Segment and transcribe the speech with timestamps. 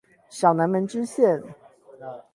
[0.31, 1.43] 小南門支線